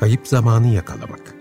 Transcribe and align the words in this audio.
Kayıp 0.00 0.28
zamanı 0.28 0.66
yakalamak. 0.66 1.34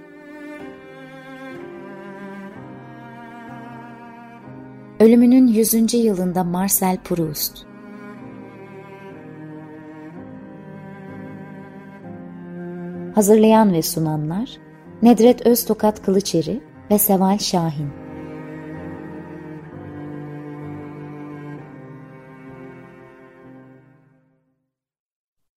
Ölümünün 5.00 5.48
100. 5.48 5.94
yılında 5.94 6.44
Marcel 6.44 6.98
Proust 7.04 7.66
Hazırlayan 13.16 13.74
ve 13.74 13.82
sunanlar 13.82 14.58
Nedret 15.02 15.48
Öztokat 15.48 16.06
Kılıçeri 16.06 16.62
ve 16.92 17.00
Seval 17.00 17.38
Şahin 17.38 18.05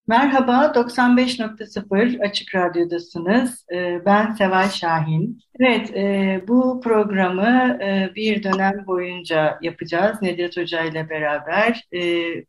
Merhaba, 0.09 0.73
95.0 0.75 2.21
Açık 2.21 2.55
Radyo'dasınız. 2.55 3.67
Ee, 3.75 4.01
ben 4.07 4.33
Seval 4.33 4.69
Şahin. 4.69 5.41
Evet, 5.61 5.97
e, 5.97 6.41
bu 6.49 6.81
programı 6.81 7.79
e, 7.83 8.13
bir 8.15 8.43
dönem 8.43 8.87
boyunca 8.87 9.59
yapacağız 9.63 10.23
Nedret 10.23 10.57
Hoca 10.57 10.85
ile 10.85 11.11
beraber. 11.11 11.85
E, 11.95 12.01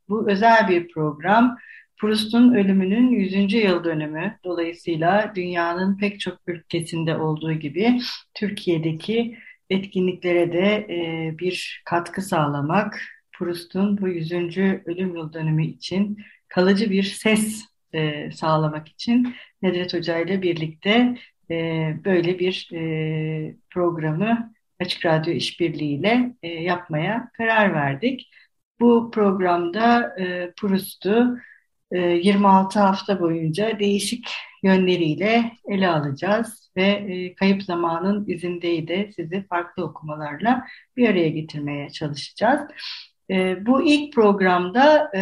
bu 0.09 0.31
özel 0.31 0.67
bir 0.67 0.87
program. 0.87 1.57
Proust'un 1.97 2.53
ölümünün 2.53 3.09
100. 3.09 3.53
yıl 3.53 3.83
dönümü. 3.83 4.37
Dolayısıyla 4.43 5.31
dünyanın 5.35 5.97
pek 5.97 6.19
çok 6.19 6.39
ülkesinde 6.47 7.17
olduğu 7.17 7.53
gibi 7.53 7.99
Türkiye'deki 8.33 9.37
etkinliklere 9.69 10.53
de 10.53 10.87
bir 11.39 11.81
katkı 11.85 12.21
sağlamak, 12.21 13.01
Proust'un 13.31 14.01
bu 14.01 14.07
100. 14.07 14.31
ölüm 14.85 15.15
yıl 15.15 15.33
dönümü 15.33 15.65
için 15.65 16.17
kalıcı 16.49 16.89
bir 16.89 17.03
ses 17.03 17.65
e, 17.93 18.31
sağlamak 18.31 18.87
için 18.87 19.35
Nedret 19.61 19.93
Hoca 19.93 20.17
ile 20.17 20.41
birlikte 20.41 21.17
e, 21.51 21.55
böyle 22.05 22.39
bir 22.39 22.69
e, 22.73 23.55
programı 23.69 24.53
Açık 24.79 25.05
Radyo 25.05 25.33
İşbirliği'yle 25.33 26.35
e, 26.43 26.47
yapmaya 26.47 27.31
karar 27.37 27.73
verdik. 27.73 28.29
Bu 28.79 29.11
programda 29.11 30.15
e, 30.19 30.53
Proust'u 30.57 31.37
e, 31.91 31.99
26 31.99 32.79
hafta 32.79 33.19
boyunca 33.19 33.79
değişik 33.79 34.27
yönleriyle 34.63 35.51
ele 35.67 35.87
alacağız 35.87 36.71
ve 36.77 36.83
e, 36.83 37.35
Kayıp 37.35 37.63
Zamanın 37.63 38.27
izindeydi 38.27 39.11
sizi 39.15 39.47
farklı 39.47 39.83
okumalarla 39.83 40.67
bir 40.97 41.09
araya 41.09 41.29
getirmeye 41.29 41.89
çalışacağız. 41.89 42.61
E, 43.29 43.65
bu 43.65 43.83
ilk 43.83 44.13
programda 44.13 45.11
e, 45.15 45.21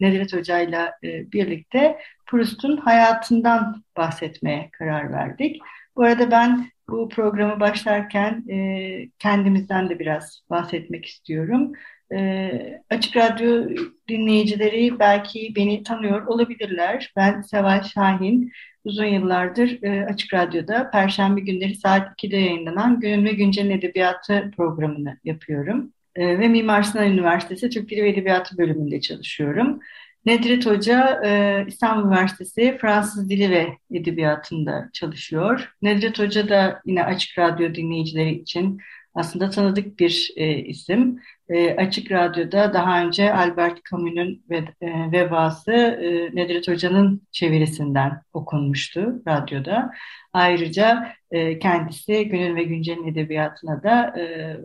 Nedret 0.00 0.32
Hoca'yla 0.32 0.92
e, 1.04 1.32
birlikte 1.32 1.98
Proust'un 2.26 2.76
hayatından 2.76 3.84
bahsetmeye 3.96 4.70
karar 4.72 5.12
verdik. 5.12 5.60
Bu 5.96 6.02
arada 6.02 6.30
ben 6.30 6.70
bu 6.88 7.08
programı 7.08 7.60
başlarken 7.60 8.44
e, 8.50 9.08
kendimizden 9.18 9.90
de 9.90 9.98
biraz 9.98 10.42
bahsetmek 10.50 11.06
istiyorum. 11.06 11.72
E, 12.12 12.80
Açık 12.90 13.16
Radyo 13.16 13.68
dinleyicileri 14.08 14.98
belki 14.98 15.52
beni 15.56 15.82
tanıyor 15.82 16.26
olabilirler. 16.26 17.12
Ben 17.16 17.42
Seval 17.42 17.82
Şahin. 17.82 18.52
Uzun 18.84 19.04
yıllardır 19.04 19.82
e, 19.82 20.06
Açık 20.06 20.34
Radyo'da 20.34 20.90
Perşembe 20.90 21.40
günleri 21.40 21.74
saat 21.74 22.08
2'de 22.22 22.36
yayınlanan 22.36 23.00
Günün 23.00 23.24
ve 23.24 23.30
Güncel 23.30 23.70
Edebiyatı 23.70 24.50
programını 24.56 25.18
yapıyorum. 25.24 25.92
Ee, 26.16 26.38
ve 26.38 26.48
Mimar 26.48 26.82
Sinan 26.82 27.12
Üniversitesi 27.12 27.70
Türk 27.70 27.90
Dili 27.90 28.04
ve 28.04 28.08
Edebiyatı 28.08 28.58
bölümünde 28.58 29.00
çalışıyorum. 29.00 29.80
Nedret 30.26 30.66
Hoca 30.66 31.20
e, 31.24 31.64
İstanbul 31.68 32.08
Üniversitesi 32.08 32.78
Fransız 32.80 33.30
Dili 33.30 33.50
ve 33.50 33.68
Edebiyatı'nda 33.94 34.90
çalışıyor. 34.92 35.74
Nedret 35.82 36.18
Hoca 36.18 36.48
da 36.48 36.80
yine 36.86 37.04
Açık 37.04 37.38
Radyo 37.38 37.74
dinleyicileri 37.74 38.34
için 38.34 38.80
aslında 39.14 39.50
tanıdık 39.50 39.98
bir 39.98 40.32
e, 40.36 40.56
isim. 40.58 41.20
E, 41.48 41.76
Açık 41.76 42.12
Radyo'da 42.12 42.74
daha 42.74 43.02
önce 43.04 43.32
Albert 43.32 43.78
Camus'un 43.90 44.44
ve, 44.50 44.56
e, 44.80 45.12
Vebası 45.12 45.72
e, 45.72 46.36
Nedret 46.36 46.68
Hoca'nın 46.68 47.22
çevirisinden 47.32 48.22
okunmuştu 48.32 49.22
radyoda. 49.28 49.90
Ayrıca 50.32 51.12
e, 51.30 51.58
kendisi 51.58 52.28
Günün 52.28 52.56
ve 52.56 52.62
Güncel'in 52.62 53.06
edebiyatına 53.06 53.82
da 53.82 54.20
e, 54.20 54.56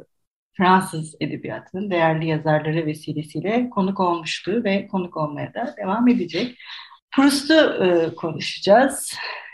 Fransız 0.62 1.16
edebiyatının 1.20 1.90
değerli 1.90 2.28
yazarları 2.28 2.86
vesilesiyle 2.86 3.70
konuk 3.70 4.00
olmuştu 4.00 4.64
ve 4.64 4.88
konuk 4.88 5.18
olmaya 5.18 5.54
da 5.54 5.76
devam 5.78 6.08
edecek. 6.08 6.58
Proust'u 7.12 7.54
e, 7.54 8.16
konuşacağız. 8.16 9.14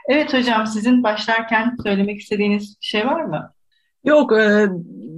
Evet 0.09 0.33
hocam 0.33 0.67
sizin 0.67 1.03
başlarken 1.03 1.75
söylemek 1.83 2.19
istediğiniz 2.19 2.77
bir 2.81 2.85
şey 2.85 3.05
var 3.05 3.23
mı? 3.23 3.53
Yok, 4.03 4.33
e, 4.33 4.67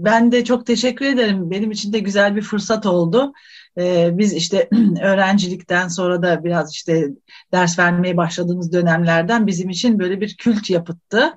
ben 0.03 0.31
de 0.31 0.43
çok 0.43 0.65
teşekkür 0.65 1.05
ederim. 1.05 1.51
Benim 1.51 1.71
için 1.71 1.93
de 1.93 1.99
güzel 1.99 2.35
bir 2.35 2.41
fırsat 2.41 2.85
oldu. 2.85 3.33
E, 3.77 4.09
biz 4.17 4.33
işte 4.33 4.69
öğrencilikten 5.01 5.87
sonra 5.87 6.21
da 6.21 6.43
biraz 6.43 6.73
işte 6.73 7.07
ders 7.51 7.79
vermeye 7.79 8.17
başladığımız 8.17 8.73
dönemlerden 8.73 9.47
bizim 9.47 9.69
için 9.69 9.99
böyle 9.99 10.21
bir 10.21 10.37
kült 10.37 10.69
yapıttı 10.69 11.33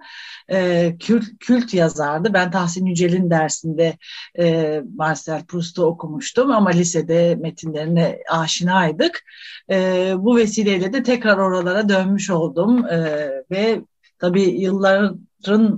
e, 0.50 0.92
kült, 0.98 1.24
kült 1.40 1.74
yazardı. 1.74 2.34
Ben 2.34 2.50
Tahsin 2.50 2.86
Yücel'in 2.86 3.30
dersinde 3.30 3.96
e, 4.38 4.80
Marcel 4.96 5.44
Proust'u 5.44 5.84
okumuştum 5.84 6.50
ama 6.50 6.70
lisede 6.70 7.34
metinlerine 7.40 8.18
aşinaydık. 8.30 9.24
E, 9.70 10.12
bu 10.18 10.36
vesileyle 10.36 10.92
de 10.92 11.02
tekrar 11.02 11.38
oralara 11.38 11.88
dönmüş 11.88 12.30
oldum 12.30 12.86
e, 12.86 13.28
ve 13.50 13.80
tabii 14.18 14.42
yılların 14.42 15.28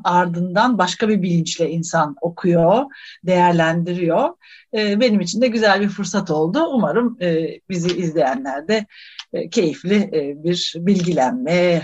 ardından 0.04 0.78
başka 0.78 1.08
bir 1.08 1.22
bilinçle 1.22 1.70
insan 1.70 2.16
okuyor, 2.20 2.84
değerlendiriyor. 3.24 4.28
E, 4.74 5.00
benim 5.00 5.20
için 5.20 5.40
de 5.40 5.46
güzel 5.46 5.80
bir 5.80 5.88
fırsat 5.88 6.30
oldu. 6.30 6.66
Umarım 6.72 7.18
e, 7.20 7.60
bizi 7.68 7.96
izleyenler 7.98 8.68
de 8.68 8.86
e, 9.32 9.48
keyifli 9.48 9.96
e, 9.96 10.44
bir 10.44 10.74
bilgilenme, 10.76 11.82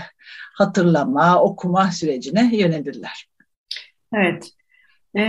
hatırlama, 0.53 1.41
okuma 1.41 1.91
sürecine 1.91 2.55
yönelirler. 2.55 3.27
Evet. 4.13 4.51
Ee, 5.15 5.21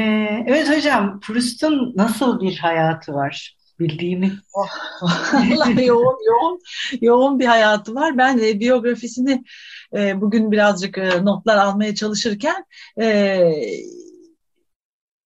evet 0.46 0.76
hocam, 0.76 1.20
Proust'un 1.20 1.92
nasıl 1.96 2.40
bir 2.40 2.56
hayatı 2.56 3.14
var? 3.14 3.56
Bildiğimiz. 3.82 4.32
Oh, 4.54 4.68
vallahi 5.32 5.86
yoğun, 5.86 6.18
yoğun, 6.26 6.60
yoğun 7.00 7.38
bir 7.38 7.46
hayatı 7.46 7.94
var. 7.94 8.18
Ben 8.18 8.38
e, 8.38 8.60
biyografisini 8.60 9.44
e, 9.96 10.20
bugün 10.20 10.52
birazcık 10.52 10.98
e, 10.98 11.24
notlar 11.24 11.56
almaya 11.56 11.94
çalışırken 11.94 12.64
e, 13.00 13.40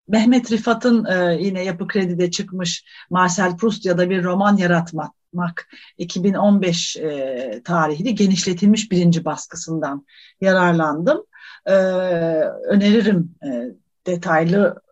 Mehmet 0.08 0.52
Rifat'ın 0.52 1.04
e, 1.04 1.36
yine 1.40 1.64
Yapı 1.64 1.86
Kredi'de 1.86 2.30
çıkmış 2.30 2.84
Marcel 3.10 3.56
Proust 3.56 3.86
ya 3.86 3.98
da 3.98 4.10
bir 4.10 4.24
roman 4.24 4.56
yaratmak 4.56 5.10
Mak 5.32 5.68
2015 5.98 6.96
e, 6.96 7.62
tarihli 7.64 8.14
genişletilmiş 8.14 8.90
birinci 8.90 9.24
baskısından 9.24 10.06
yararlandım. 10.40 11.24
E, 11.66 11.72
öneririm 12.68 13.34
e, 13.44 13.48
detaylı 14.06 14.85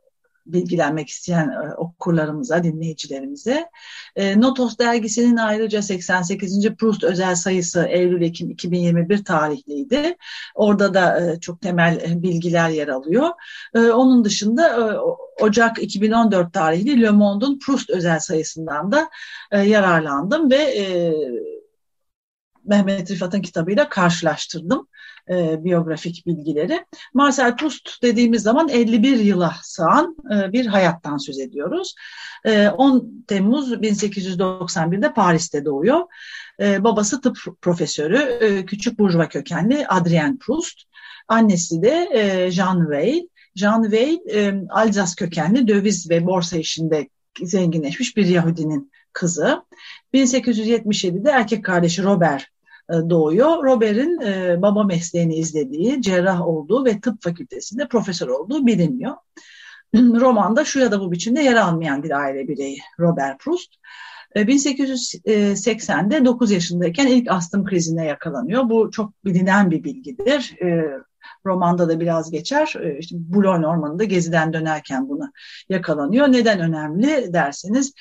bilgilenmek 0.46 1.08
isteyen 1.08 1.48
e, 1.48 1.74
okurlarımıza, 1.74 2.64
dinleyicilerimize. 2.64 3.68
E, 4.16 4.40
Notos 4.40 4.78
dergisinin 4.78 5.36
ayrıca 5.36 5.82
88. 5.82 6.74
Proust 6.78 7.04
özel 7.04 7.34
sayısı 7.34 7.84
Eylül-Ekim 7.84 8.50
2021 8.50 9.24
tarihliydi. 9.24 10.16
Orada 10.54 10.94
da 10.94 11.20
e, 11.20 11.40
çok 11.40 11.60
temel 11.60 11.96
e, 11.96 12.22
bilgiler 12.22 12.68
yer 12.68 12.88
alıyor. 12.88 13.28
E, 13.74 13.80
onun 13.80 14.24
dışında 14.24 14.68
e, 14.68 14.98
Ocak 15.42 15.82
2014 15.82 16.52
tarihli 16.52 17.02
Le 17.02 17.10
Monde'un 17.10 17.58
Proust 17.58 17.90
özel 17.90 18.20
sayısından 18.20 18.92
da 18.92 19.10
e, 19.50 19.60
yararlandım 19.60 20.50
ve 20.50 20.56
e, 20.56 21.14
Mehmet 22.64 23.10
Rifat'ın 23.10 23.40
kitabıyla 23.40 23.88
karşılaştırdım 23.88 24.88
e, 25.30 25.64
biyografik 25.64 26.26
bilgileri. 26.26 26.84
Marcel 27.14 27.56
Proust 27.56 28.02
dediğimiz 28.02 28.42
zaman 28.42 28.68
51 28.68 29.18
yıla 29.18 29.56
sığan 29.62 30.16
e, 30.34 30.52
bir 30.52 30.66
hayattan 30.66 31.16
söz 31.16 31.38
ediyoruz. 31.38 31.94
E, 32.44 32.68
10 32.68 33.24
Temmuz 33.26 33.72
1891'de 33.72 35.12
Paris'te 35.12 35.64
doğuyor. 35.64 36.00
E, 36.60 36.84
babası 36.84 37.20
tıp 37.20 37.38
profesörü, 37.62 38.16
e, 38.16 38.66
küçük 38.66 38.98
burjuva 38.98 39.28
kökenli 39.28 39.86
Adrien 39.86 40.38
Proust. 40.38 40.82
Annesi 41.28 41.82
de 41.82 42.08
e, 42.12 42.50
Jean 42.50 42.80
Weil. 42.80 43.28
Jean 43.56 43.82
Weil, 43.82 44.18
e, 44.34 44.54
Alzas 44.70 45.14
kökenli 45.14 45.68
döviz 45.68 46.10
ve 46.10 46.26
borsa 46.26 46.56
işinde 46.56 47.08
zenginleşmiş 47.42 48.16
bir 48.16 48.26
Yahudinin 48.26 48.92
kızı. 49.12 49.64
1877'de 50.14 51.30
erkek 51.30 51.64
kardeşi 51.64 52.02
Robert 52.02 52.53
doğuyor. 52.90 53.64
Robert'in 53.64 54.20
e, 54.20 54.62
baba 54.62 54.84
mesleğini 54.84 55.36
izlediği, 55.36 56.02
cerrah 56.02 56.46
olduğu 56.46 56.84
ve 56.84 57.00
tıp 57.00 57.22
fakültesinde 57.22 57.88
profesör 57.88 58.28
olduğu 58.28 58.66
biliniyor. 58.66 59.14
Romanda 59.94 60.64
şu 60.64 60.78
ya 60.78 60.92
da 60.92 61.00
bu 61.00 61.12
biçimde 61.12 61.40
yer 61.40 61.56
almayan 61.56 62.02
bir 62.02 62.10
aile 62.10 62.48
bireyi 62.48 62.78
Robert 63.00 63.40
Proust. 63.40 63.74
1880'de 64.36 66.24
9 66.24 66.50
yaşındayken 66.50 67.06
ilk 67.06 67.30
astım 67.30 67.64
krizine 67.64 68.06
yakalanıyor. 68.06 68.70
Bu 68.70 68.90
çok 68.90 69.24
bilinen 69.24 69.70
bir 69.70 69.84
bilgidir. 69.84 70.56
Romanda 71.46 71.88
da 71.88 72.00
biraz 72.00 72.30
geçer. 72.30 72.74
İşte 72.98 73.16
Boulogne 73.18 73.66
Ormanı'nda 73.66 74.04
geziden 74.04 74.52
dönerken 74.52 75.08
bunu 75.08 75.32
yakalanıyor. 75.68 76.32
Neden 76.32 76.60
önemli 76.60 77.32
derseniz 77.32 77.92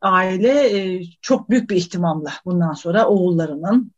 aile 0.00 1.00
çok 1.20 1.50
büyük 1.50 1.70
bir 1.70 1.76
ihtimamla 1.76 2.32
bundan 2.44 2.72
sonra 2.72 3.08
oğullarının 3.08 3.92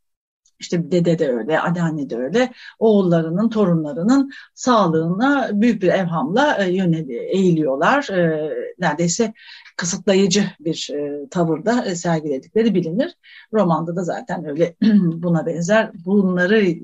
işte 0.61 0.91
dede 0.91 1.19
de 1.19 1.29
öyle, 1.29 1.61
anneanne 1.61 2.11
de 2.11 2.17
öyle, 2.17 2.53
oğullarının, 2.79 3.49
torunlarının 3.49 4.31
sağlığına 4.55 5.51
büyük 5.53 5.83
bir 5.83 5.89
evhamla 5.89 6.65
e, 6.65 6.73
yöneli, 6.73 7.17
eğiliyorlar. 7.17 8.09
E, 8.09 8.51
neredeyse 8.79 9.33
kısıtlayıcı 9.77 10.45
bir 10.61 10.91
e, 10.95 11.29
tavırda 11.29 11.85
e, 11.85 11.95
sergiledikleri 11.95 12.75
bilinir. 12.75 13.15
Romanda 13.53 13.97
da 13.97 14.03
zaten 14.05 14.45
öyle 14.45 14.75
buna 15.23 15.47
benzer 15.47 15.91
bunları 16.05 16.67
e, 16.67 16.81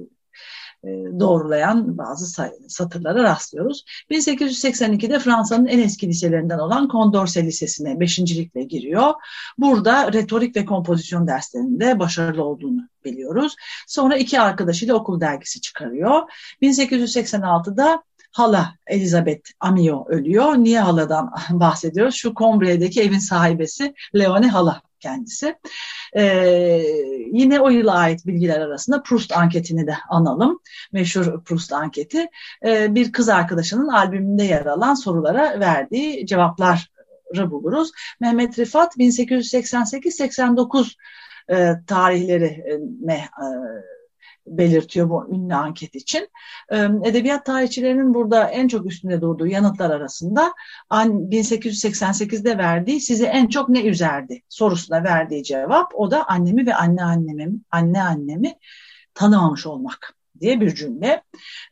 doğrulayan 1.20 1.98
bazı 1.98 2.42
satırlara 2.68 3.22
rastlıyoruz. 3.22 3.84
1882'de 4.10 5.18
Fransa'nın 5.18 5.66
en 5.66 5.78
eski 5.78 6.08
liselerinden 6.08 6.58
olan 6.58 6.88
Condorcet 6.92 7.44
Lisesi'ne 7.44 8.00
beşincilikle 8.00 8.62
giriyor. 8.62 9.14
Burada 9.58 10.12
retorik 10.12 10.56
ve 10.56 10.64
kompozisyon 10.64 11.26
derslerinde 11.26 11.98
başarılı 11.98 12.44
olduğunu 12.44 12.88
biliyoruz. 13.04 13.56
Sonra 13.86 14.16
iki 14.16 14.40
arkadaşıyla 14.40 14.94
okul 14.94 15.20
dergisi 15.20 15.60
çıkarıyor. 15.60 16.22
1886'da 16.62 18.02
hala 18.32 18.74
Elizabeth 18.86 19.50
Amio 19.60 20.04
ölüyor. 20.08 20.54
Niye 20.54 20.80
haladan 20.80 21.34
bahsediyoruz? 21.50 22.14
Şu 22.14 22.34
Combre'deki 22.34 23.02
evin 23.02 23.18
sahibesi 23.18 23.94
Leone 24.14 24.48
Hala 24.48 24.82
kendisi. 25.00 25.54
Ee, 26.16 26.82
yine 27.32 27.60
o 27.60 27.70
yıla 27.70 27.94
ait 27.94 28.26
bilgiler 28.26 28.60
arasında 28.60 29.02
Proust 29.02 29.32
anketini 29.32 29.86
de 29.86 29.94
analım. 30.08 30.60
Meşhur 30.92 31.44
Proust 31.44 31.72
anketi. 31.72 32.26
Ee, 32.66 32.94
bir 32.94 33.12
kız 33.12 33.28
arkadaşının 33.28 33.88
albümünde 33.88 34.44
yer 34.44 34.66
alan 34.66 34.94
sorulara 34.94 35.60
verdiği 35.60 36.26
cevapları 36.26 37.50
buluruz. 37.50 37.90
Mehmet 38.20 38.58
Rifat 38.58 38.96
1888-89 38.96 40.94
e, 41.50 41.72
tarihlerine 41.86 43.14
e, 43.14 43.46
belirtiyor 44.46 45.10
bu 45.10 45.28
ünlü 45.30 45.54
anket 45.54 45.94
için. 45.94 46.28
Edebiyat 47.04 47.46
tarihçilerinin 47.46 48.14
burada 48.14 48.44
en 48.44 48.68
çok 48.68 48.86
üstünde 48.86 49.20
durduğu 49.20 49.46
yanıtlar 49.46 49.90
arasında 49.90 50.52
1888'de 50.90 52.58
verdiği 52.58 53.00
sizi 53.00 53.24
en 53.24 53.46
çok 53.46 53.68
ne 53.68 53.82
üzerdi 53.82 54.42
sorusuna 54.48 55.04
verdiği 55.04 55.44
cevap 55.44 55.92
o 55.94 56.10
da 56.10 56.28
annemi 56.28 56.66
ve 56.66 56.74
anne 56.74 57.02
annemi, 57.02 57.52
anne 57.70 58.02
annemi 58.02 58.54
tanımamış 59.14 59.66
olmak 59.66 60.14
diye 60.40 60.60
bir 60.60 60.74
cümle. 60.74 61.22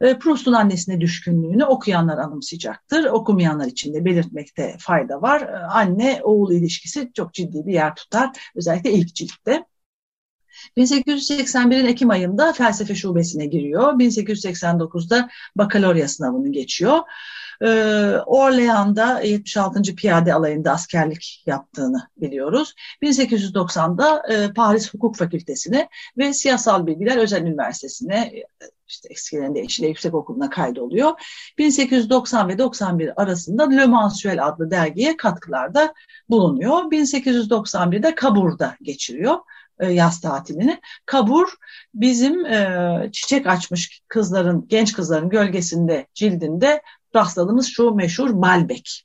Proust'un 0.00 0.52
annesine 0.52 1.00
düşkünlüğünü 1.00 1.64
okuyanlar 1.64 2.18
anımsayacaktır. 2.18 3.04
Okumayanlar 3.04 3.66
için 3.66 3.94
de 3.94 4.04
belirtmekte 4.04 4.76
fayda 4.78 5.22
var. 5.22 5.50
Anne 5.70 6.20
oğul 6.22 6.52
ilişkisi 6.52 7.10
çok 7.14 7.34
ciddi 7.34 7.66
bir 7.66 7.72
yer 7.72 7.94
tutar. 7.94 8.30
Özellikle 8.54 8.92
ilk 8.92 9.14
ciltte. 9.14 9.64
1881'in 10.76 11.86
Ekim 11.86 12.10
ayında 12.10 12.52
felsefe 12.52 12.94
şubesine 12.94 13.46
giriyor. 13.46 13.92
1889'da 13.92 15.28
bakalorya 15.56 16.08
sınavını 16.08 16.52
geçiyor. 16.52 16.98
Ee, 17.62 17.66
Orlean'da 18.26 19.20
76. 19.20 19.82
Piyade 19.94 20.34
Alayı'nda 20.34 20.72
askerlik 20.72 21.42
yaptığını 21.46 22.08
biliyoruz. 22.16 22.74
1890'da 23.02 24.22
e, 24.28 24.52
Paris 24.52 24.94
Hukuk 24.94 25.16
Fakültesine 25.16 25.88
ve 26.18 26.34
Siyasal 26.34 26.86
Bilgiler 26.86 27.16
Özel 27.16 27.42
Üniversitesi'ne 27.42 28.16
e, 28.16 28.44
işte 28.88 29.08
eskilerin 29.10 29.54
deyişiyle 29.54 29.88
yüksek 29.88 30.14
okuluna 30.14 30.50
kaydoluyor. 30.50 31.12
1890 31.58 32.48
ve 32.48 32.58
91 32.58 33.22
arasında 33.22 33.70
Le 33.70 33.86
Mensuel 33.86 34.46
adlı 34.46 34.70
dergiye 34.70 35.16
katkılarda 35.16 35.94
bulunuyor. 36.30 36.82
1891'de 36.82 38.14
Kabur'da 38.14 38.76
geçiriyor. 38.82 39.36
E, 39.82 39.92
yaz 39.92 40.20
tatilini. 40.20 40.80
Kabur 41.06 41.48
bizim 41.94 42.46
e, 42.46 43.08
çiçek 43.12 43.46
açmış 43.46 44.02
kızların, 44.08 44.66
genç 44.68 44.92
kızların 44.92 45.28
gölgesinde, 45.28 46.06
cildinde 46.14 46.82
rastladığımız 47.14 47.66
şu 47.66 47.90
meşhur 47.90 48.30
Malbek. 48.30 49.04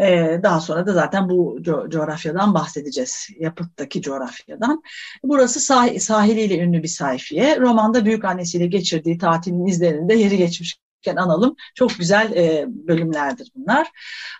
Ee, 0.00 0.40
daha 0.42 0.60
sonra 0.60 0.86
da 0.86 0.92
zaten 0.92 1.28
bu 1.28 1.58
co 1.62 1.88
coğrafyadan 1.90 2.54
bahsedeceğiz. 2.54 3.28
Yapıttaki 3.38 4.02
coğrafyadan. 4.02 4.82
Burası 5.24 5.60
sah 5.60 5.98
sahiliyle 5.98 6.58
ünlü 6.58 6.82
bir 6.82 6.88
sayfiye. 6.88 7.60
Romanda 7.60 8.04
büyük 8.04 8.24
annesiyle 8.24 8.66
geçirdiği 8.66 9.18
tatilin 9.18 9.66
izlerinde 9.66 10.14
yeri 10.14 10.36
geçmiş 10.36 10.78
analım. 11.08 11.56
Çok 11.74 11.98
güzel 11.98 12.32
e, 12.32 12.64
bölümlerdir 12.68 13.52
bunlar. 13.54 13.88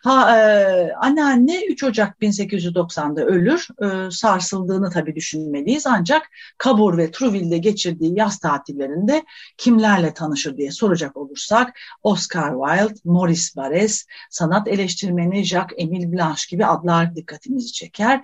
Ha, 0.05 0.39
e, 0.39 0.93
anneanne 0.93 1.67
3 1.67 1.85
Ocak 1.85 2.21
1890'da 2.21 3.25
ölür. 3.25 3.69
E, 3.83 4.11
sarsıldığını 4.11 4.91
tabii 4.91 5.15
düşünmeliyiz. 5.15 5.87
Ancak 5.87 6.31
Kabur 6.59 6.99
ve 6.99 7.11
Trouville'de 7.11 7.59
geçirdiği 7.59 8.19
yaz 8.19 8.39
tatillerinde 8.39 9.25
kimlerle 9.57 10.15
tanışır 10.15 10.57
diye 10.57 10.71
soracak 10.71 11.17
olursak 11.17 11.79
Oscar 12.03 12.55
Wilde, 12.67 13.01
Maurice 13.05 13.57
Barres, 13.57 14.07
sanat 14.31 14.69
eleştirmeni 14.69 15.45
Jacques-Émile 15.45 16.13
Blanche 16.13 16.43
gibi 16.51 16.67
adlar 16.67 17.17
dikkatimizi 17.17 17.73
çeker. 17.73 18.23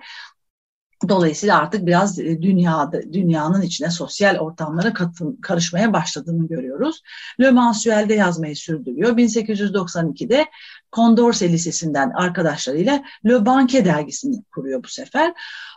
Dolayısıyla 1.09 1.57
artık 1.57 1.85
biraz 1.85 2.19
e, 2.19 2.41
dünyada, 2.41 3.13
dünyanın 3.13 3.61
içine 3.61 3.89
sosyal 3.89 4.37
ortamlara 4.37 4.93
katın, 4.93 5.35
karışmaya 5.35 5.93
başladığını 5.93 6.47
görüyoruz. 6.47 7.01
Le 7.41 7.51
Mensuel'de 7.51 8.13
yazmayı 8.13 8.55
sürdürüyor. 8.55 9.17
1892'de 9.17 10.45
Condorcet 10.93 11.51
Lisesi'nden 11.51 12.09
arkadaşlarıyla 12.09 13.03
Le 13.25 13.45
Banque 13.45 13.85
dergisini 13.85 14.43
kuruyor 14.43 14.83
bu 14.83 14.87
sefer. 14.87 15.33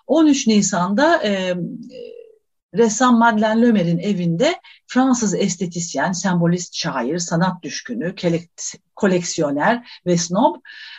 13 0.07 0.47
Nisan'da 0.47 1.23
e, 1.25 1.55
ressam 2.75 3.19
Madeleine 3.19 3.63
Lömer'in 3.63 3.99
evinde 3.99 4.61
Fransız 4.87 5.35
estetisyen, 5.35 6.13
sembolist 6.13 6.75
şair, 6.75 7.19
sanat 7.19 7.63
düşkünü, 7.63 8.15
koleksiyoner 8.97 10.01
ve 10.07 10.17
snob 10.17 10.57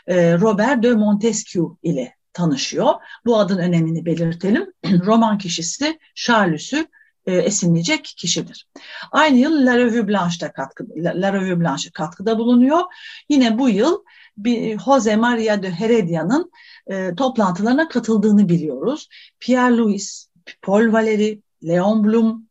e, 0.07 0.37
Robert 0.37 0.83
de 0.83 0.93
Montesquieu 0.93 1.77
ile 1.83 2.20
tanışıyor. 2.33 2.93
Bu 3.25 3.39
adın 3.39 3.57
önemini 3.57 4.05
belirtelim. 4.05 4.73
Roman 5.05 5.37
kişisi 5.37 5.99
Charles'ü 6.15 6.87
e, 7.25 7.35
esinleyecek 7.35 8.03
kişidir. 8.17 8.67
Aynı 9.11 9.37
yıl 9.37 9.65
La 9.65 9.77
Revue 9.77 10.07
Blanche'da 10.07 10.51
katkı, 10.51 10.85
La 10.97 11.33
Revue 11.33 11.59
Blanche 11.59 11.89
katkıda 11.93 12.39
bulunuyor. 12.39 12.81
Yine 13.29 13.59
bu 13.59 13.69
yıl 13.69 14.03
bir 14.37 14.79
Jose 14.79 15.15
Maria 15.15 15.63
de 15.63 15.71
Heredia'nın 15.71 16.51
e, 16.87 17.15
toplantılarına 17.15 17.87
katıldığını 17.87 18.49
biliyoruz. 18.49 19.09
Pierre 19.39 19.77
Louis, 19.77 20.27
Paul 20.61 20.83
Valéry, 20.83 21.41
Leon 21.67 22.03
Blum, 22.03 22.47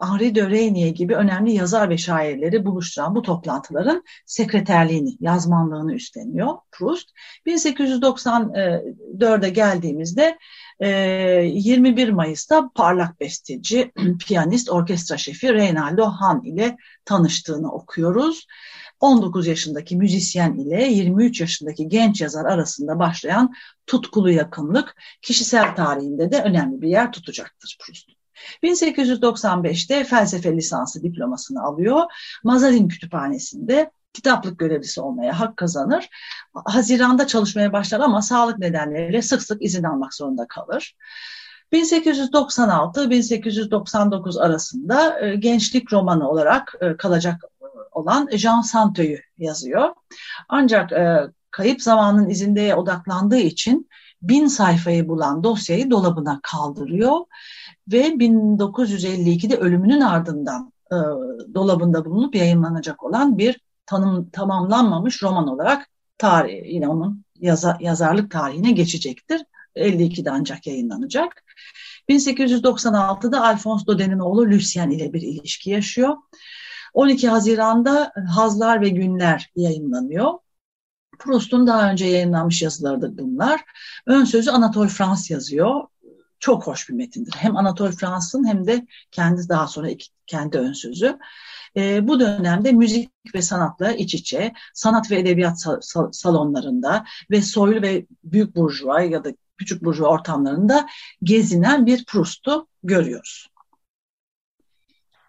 Henri 0.00 0.34
de 0.34 0.50
Reynier 0.50 0.88
gibi 0.88 1.14
önemli 1.14 1.52
yazar 1.52 1.90
ve 1.90 1.98
şairleri 1.98 2.64
buluşturan 2.64 3.14
bu 3.14 3.22
toplantıların 3.22 4.04
sekreterliğini, 4.26 5.16
yazmanlığını 5.20 5.94
üstleniyor 5.94 6.54
Proust. 6.72 7.10
1894'e 7.46 9.50
geldiğimizde 9.50 10.38
21 10.80 12.08
e, 12.08 12.10
Mayıs'ta 12.10 12.70
parlak 12.74 13.20
besteci, 13.20 13.92
piyanist, 14.26 14.70
orkestra 14.70 15.16
şefi 15.16 15.54
Reynaldo 15.54 16.04
Han 16.04 16.42
ile 16.44 16.76
tanıştığını 17.04 17.72
okuyoruz. 17.72 18.46
19 19.00 19.46
yaşındaki 19.46 19.96
müzisyen 19.96 20.54
ile 20.54 20.84
23 20.84 21.40
yaşındaki 21.40 21.88
genç 21.88 22.20
yazar 22.20 22.44
arasında 22.44 22.98
başlayan 22.98 23.52
tutkulu 23.86 24.30
yakınlık 24.30 24.96
kişisel 25.22 25.76
tarihinde 25.76 26.32
de 26.32 26.42
önemli 26.42 26.82
bir 26.82 26.88
yer 26.88 27.12
tutacaktır 27.12 27.76
Proust. 27.80 28.21
1895'te 28.62 30.04
felsefe 30.04 30.56
lisansı 30.56 31.02
diplomasını 31.02 31.62
alıyor. 31.62 32.02
Mazarin 32.44 32.88
Kütüphanesi'nde 32.88 33.90
kitaplık 34.12 34.58
görevlisi 34.58 35.00
olmaya 35.00 35.40
hak 35.40 35.56
kazanır. 35.56 36.08
Haziranda 36.64 37.26
çalışmaya 37.26 37.72
başlar 37.72 38.00
ama 38.00 38.22
sağlık 38.22 38.58
nedenleriyle 38.58 39.22
sık 39.22 39.42
sık 39.42 39.62
izin 39.62 39.82
almak 39.82 40.14
zorunda 40.14 40.46
kalır. 40.48 40.96
1896-1899 41.72 44.42
arasında 44.42 45.20
e, 45.20 45.36
gençlik 45.36 45.92
romanı 45.92 46.30
olarak 46.30 46.74
e, 46.80 46.96
kalacak 46.96 47.40
olan 47.92 48.28
Jean 48.32 48.60
Santeu'yu 48.60 49.18
yazıyor. 49.38 49.94
Ancak 50.48 50.92
e, 50.92 51.20
kayıp 51.50 51.82
zamanın 51.82 52.28
izinde 52.28 52.74
odaklandığı 52.74 53.38
için 53.38 53.88
bin 54.22 54.46
sayfayı 54.46 55.08
bulan 55.08 55.44
dosyayı 55.44 55.90
dolabına 55.90 56.40
kaldırıyor 56.42 57.20
ve 57.88 58.18
1952'de 58.18 59.56
ölümünün 59.56 60.00
ardından 60.00 60.72
e, 60.92 60.96
dolabında 61.54 62.04
bulunup 62.04 62.34
yayınlanacak 62.34 63.04
olan 63.04 63.38
bir 63.38 63.60
tanım, 63.86 64.30
tamamlanmamış 64.30 65.22
roman 65.22 65.48
olarak 65.48 65.88
tarih, 66.18 66.72
yine 66.72 66.88
onun 66.88 67.24
yaza, 67.40 67.78
yazarlık 67.80 68.30
tarihine 68.30 68.72
geçecektir. 68.72 69.42
52'de 69.76 70.30
ancak 70.30 70.66
yayınlanacak. 70.66 71.44
1896'da 72.08 73.44
Alphonse 73.44 73.86
Dauden'in 73.86 74.18
oğlu 74.18 74.50
Lucien 74.50 74.90
ile 74.90 75.12
bir 75.12 75.22
ilişki 75.22 75.70
yaşıyor. 75.70 76.16
12 76.94 77.28
Haziran'da 77.28 78.12
Hazlar 78.34 78.80
ve 78.80 78.88
Günler 78.88 79.50
yayınlanıyor. 79.56 80.32
Proust'un 81.18 81.66
daha 81.66 81.90
önce 81.90 82.06
yayınlanmış 82.06 82.62
yazılarıdır 82.62 83.18
bunlar. 83.18 83.60
Ön 84.06 84.24
sözü 84.24 84.50
Anatole 84.50 84.88
France 84.88 85.34
yazıyor. 85.34 85.80
Çok 86.42 86.66
hoş 86.66 86.88
bir 86.88 86.94
metindir. 86.94 87.34
Hem 87.36 87.56
Anatole 87.56 87.92
Frans'ın 87.92 88.48
hem 88.48 88.66
de 88.66 88.86
kendi 89.10 89.48
daha 89.48 89.66
sonra 89.66 89.90
iki, 89.90 90.06
kendi 90.26 90.58
ön 90.58 90.72
sözü. 90.72 91.18
E, 91.76 92.08
bu 92.08 92.20
dönemde 92.20 92.72
müzik 92.72 93.10
ve 93.34 93.42
sanatla 93.42 93.92
iç 93.92 94.14
içe, 94.14 94.52
sanat 94.74 95.10
ve 95.10 95.18
edebiyat 95.18 95.66
salonlarında 96.12 97.04
ve 97.30 97.42
soylu 97.42 97.82
ve 97.82 98.06
büyük 98.24 98.56
burjuva 98.56 99.00
ya 99.00 99.24
da 99.24 99.32
küçük 99.58 99.84
burjuva 99.84 100.08
ortamlarında 100.08 100.86
gezinen 101.22 101.86
bir 101.86 102.04
Proust'u 102.04 102.68
görüyoruz. 102.82 103.48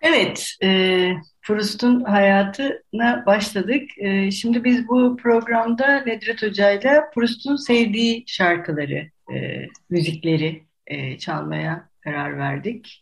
Evet, 0.02 0.52
e, 0.64 1.10
Proust'un 1.42 2.04
hayatına 2.04 3.26
başladık. 3.26 3.90
E, 3.98 4.32
şimdi 4.32 4.64
biz 4.64 4.88
bu 4.88 5.18
programda 5.18 5.96
Nedret 6.00 6.44
Hoca 6.44 6.72
ile 6.72 7.02
Proust'un 7.16 7.56
sevdiği 7.56 8.24
şarkıları, 8.28 9.10
e, 9.34 9.68
müzikleri 9.90 10.73
e, 10.88 11.18
çalmaya 11.18 11.90
karar 12.02 12.38
verdik. 12.38 13.02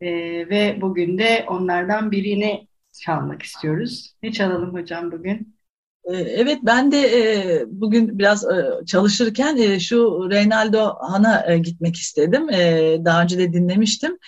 E, 0.00 0.10
ve 0.50 0.78
bugün 0.80 1.18
de 1.18 1.44
onlardan 1.48 2.10
birini 2.10 2.68
çalmak 2.92 3.42
istiyoruz. 3.42 4.14
Ne 4.22 4.32
çalalım 4.32 4.74
hocam 4.74 5.12
bugün? 5.12 5.60
Ee, 6.04 6.16
evet 6.16 6.58
ben 6.62 6.92
de 6.92 6.98
e, 6.98 7.64
bugün 7.66 8.18
biraz 8.18 8.44
e, 8.44 8.86
çalışırken 8.86 9.56
e, 9.56 9.80
şu 9.80 10.28
Reynaldo 10.30 10.94
Han'a 11.00 11.56
gitmek 11.56 11.96
istedim. 11.96 12.48
Daha 13.04 13.22
önce 13.22 13.38
de 13.38 13.52
dinlemiştim. 13.52 14.18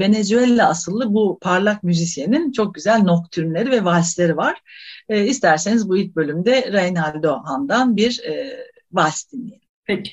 Venezuela 0.00 0.68
asıllı 0.68 1.14
bu 1.14 1.38
parlak 1.40 1.82
müzisyenin 1.82 2.52
çok 2.52 2.74
güzel 2.74 3.02
noktürnleri 3.02 3.70
ve 3.70 3.84
valsleri 3.84 4.36
var. 4.36 4.62
İsterseniz 5.08 5.88
bu 5.88 5.96
ilk 5.96 6.16
bölümde 6.16 6.72
Reynaldo 6.72 7.38
Han'dan 7.44 7.96
bir 7.96 8.22
vals 8.92 9.32
dinleyelim. 9.32 9.68
Peki. 9.84 10.12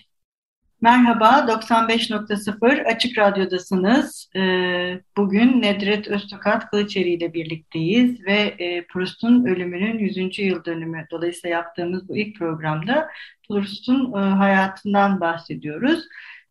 Merhaba, 0.82 1.46
95.0 1.48 2.84
Açık 2.86 3.18
Radyo'dasınız. 3.18 4.30
Ee, 4.36 5.00
bugün 5.18 5.62
Nedret 5.62 6.08
Öztokat 6.08 6.70
Kılıçeri 6.70 7.10
ile 7.10 7.34
birlikteyiz 7.34 8.26
ve 8.26 8.56
e, 8.60 8.88
Proust'un 8.88 9.46
ölümünün 9.46 10.00
100. 10.00 10.40
yıl 10.40 10.66
dönümü 10.66 11.06
dolayısıyla 11.12 11.58
yaptığımız 11.58 12.10
bu 12.10 12.18
ilk 12.18 12.38
programda 12.38 13.08
Proust'un 13.48 14.14
e, 14.14 14.20
hayatından 14.20 15.20
bahsediyoruz. 15.20 16.04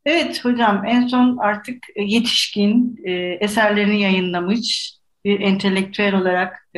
Evet 0.05 0.45
hocam 0.45 0.85
en 0.87 1.07
son 1.07 1.37
artık 1.37 1.85
yetişkin 1.97 3.01
e, 3.05 3.13
eserlerini 3.41 4.01
yayınlamış 4.01 4.95
bir 5.25 5.41
entelektüel 5.41 6.15
olarak 6.15 6.69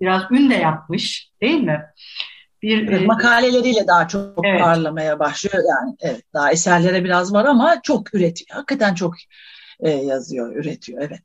biraz 0.00 0.22
ün 0.30 0.50
de 0.50 0.54
yapmış 0.54 1.30
değil 1.42 1.60
mi? 1.60 1.80
Bir 2.62 2.88
evet, 2.88 3.02
e, 3.02 3.04
makaleleriyle 3.04 3.86
daha 3.86 4.08
çok 4.08 4.46
evet. 4.46 4.60
parlamaya 4.60 5.18
başlıyor 5.18 5.64
yani 5.68 5.96
evet 6.00 6.22
daha 6.34 6.52
eserlere 6.52 7.04
biraz 7.04 7.32
var 7.32 7.44
ama 7.44 7.80
çok 7.82 8.14
üretiyor 8.14 8.56
hakikaten 8.56 8.94
çok 8.94 9.14
e, 9.80 9.90
yazıyor 9.90 10.56
üretiyor 10.56 11.02
evet. 11.02 11.20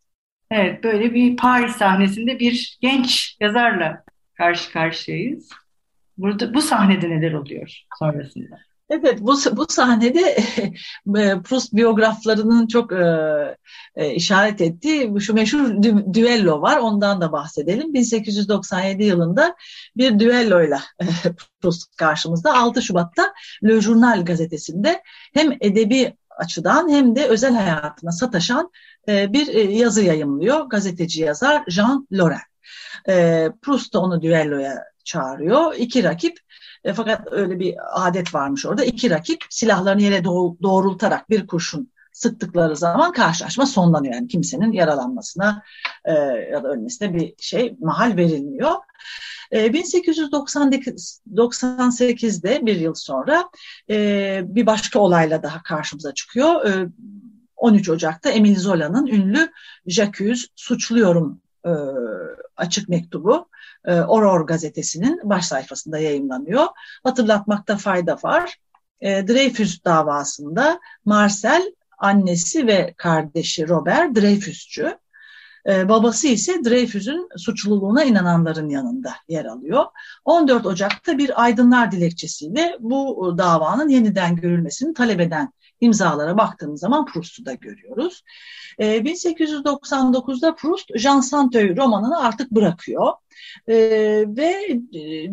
Evet 0.51 0.83
böyle 0.83 1.13
bir 1.13 1.37
Paris 1.37 1.75
sahnesinde 1.75 2.39
bir 2.39 2.77
genç 2.81 3.37
yazarla 3.39 4.03
karşı 4.33 4.71
karşıyayız. 4.71 5.49
Burada 6.17 6.53
bu 6.53 6.61
sahnede 6.61 7.09
neler 7.09 7.33
oluyor 7.33 7.81
sonrasında? 7.99 8.59
Evet, 8.89 9.21
bu, 9.21 9.35
bu 9.57 9.65
sahnede 9.69 10.37
Proust 11.43 11.73
biyograflarının 11.73 12.67
çok 12.67 12.91
e, 12.93 13.57
e, 13.95 14.13
işaret 14.13 14.61
ettiği 14.61 15.21
şu 15.21 15.33
meşhur 15.33 15.83
dü, 15.83 16.13
düello 16.13 16.61
var. 16.61 16.77
Ondan 16.77 17.21
da 17.21 17.31
bahsedelim. 17.31 17.93
1897 17.93 19.03
yılında 19.03 19.55
bir 19.97 20.19
düelloyla 20.19 20.81
e, 21.01 21.05
Proust 21.61 21.95
karşımızda. 21.97 22.57
6 22.57 22.81
Şubat'ta 22.81 23.33
Le 23.63 23.81
Journal 23.81 24.25
gazetesinde 24.25 25.01
hem 25.33 25.51
edebi 25.61 26.17
açıdan 26.29 26.89
hem 26.89 27.15
de 27.15 27.27
özel 27.27 27.55
hayatına 27.55 28.11
sataşan 28.11 28.71
e, 29.09 29.33
bir 29.33 29.47
e, 29.47 29.61
yazı 29.61 30.03
yayımlıyor. 30.03 30.65
Gazeteci 30.65 31.21
yazar 31.21 31.63
Jean 31.67 32.07
Laurent. 32.11 32.41
E, 33.09 33.47
Proust 33.61 33.93
da 33.93 33.99
onu 33.99 34.21
düelloya 34.21 34.83
çağırıyor. 35.03 35.75
İki 35.75 36.03
rakip 36.03 36.39
e, 36.85 36.93
fakat 36.93 37.27
öyle 37.31 37.59
bir 37.59 37.75
adet 38.07 38.35
varmış 38.35 38.65
orada. 38.65 38.83
İki 38.83 39.09
rakip 39.09 39.43
silahlarını 39.49 40.01
yere 40.01 40.23
doğrultarak 40.23 41.29
bir 41.29 41.47
kurşun 41.47 41.91
sıktıkları 42.11 42.75
zaman 42.75 43.11
karşılaşma 43.11 43.65
sonlanıyor. 43.65 44.13
Yani 44.13 44.27
kimsenin 44.27 44.71
yaralanmasına 44.71 45.63
e, 46.05 46.13
ya 46.51 46.63
da 46.63 46.67
ölmesine 46.67 47.13
bir 47.13 47.33
şey 47.39 47.75
mahal 47.79 48.17
verilmiyor. 48.17 48.71
E, 49.51 49.67
1898'de 49.67 52.65
bir 52.65 52.75
yıl 52.75 52.93
sonra 52.93 53.49
e, 53.89 54.41
bir 54.45 54.65
başka 54.65 54.99
olayla 54.99 55.43
daha 55.43 55.63
karşımıza 55.63 56.13
çıkıyor. 56.13 56.65
E, 56.65 56.87
13 57.55 57.89
Ocak'ta 57.89 58.29
Emile 58.29 58.59
Zola'nın 58.59 59.07
ünlü 59.07 59.51
Jacques 59.87 60.47
suçluyorum 60.55 61.41
e, 61.65 61.71
açık 62.57 62.89
mektubu 62.89 63.49
e, 63.85 63.93
Aurore 63.93 64.43
gazetesinin 64.43 65.19
baş 65.23 65.45
sayfasında 65.45 65.99
yayınlanıyor. 65.99 66.65
Hatırlatmakta 67.03 67.77
fayda 67.77 68.17
var. 68.23 68.57
E, 69.01 69.27
Dreyfus 69.27 69.83
davasında 69.83 70.79
Marcel 71.05 71.73
annesi 71.97 72.67
ve 72.67 72.93
kardeşi 72.97 73.69
Robert 73.69 74.15
Dreyfusçu. 74.15 74.99
E, 75.67 75.89
babası 75.89 76.27
ise 76.27 76.53
Dreyfus'un 76.65 77.29
suçluluğuna 77.37 78.03
inananların 78.03 78.69
yanında 78.69 79.13
yer 79.27 79.45
alıyor. 79.45 79.85
14 80.25 80.65
Ocak'ta 80.65 81.17
bir 81.17 81.43
aydınlar 81.43 81.91
dilekçesiyle 81.91 82.77
bu 82.79 83.33
davanın 83.37 83.89
yeniden 83.89 84.35
görülmesini 84.35 84.93
talep 84.93 85.19
eden 85.19 85.53
imzalara 85.81 86.37
baktığımız 86.37 86.79
zaman 86.79 87.05
Proust'u 87.05 87.45
da 87.45 87.53
görüyoruz. 87.53 88.23
E, 88.77 88.87
ee, 88.87 88.97
1899'da 88.97 90.55
Proust 90.55 90.97
Jean 90.97 91.19
Santeuil 91.19 91.77
romanını 91.77 92.19
artık 92.19 92.51
bırakıyor 92.51 93.13
e, 93.67 93.75
ve 94.27 94.79